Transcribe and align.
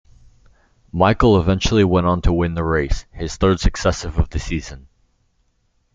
Michael 0.91 1.39
eventually 1.39 1.83
went 1.83 2.07
on 2.07 2.23
to 2.23 2.33
win 2.33 2.55
the 2.55 2.63
race, 2.63 3.05
his 3.13 3.35
third 3.37 3.59
successive 3.59 4.17
of 4.17 4.31
the 4.31 4.39
season. 4.39 4.87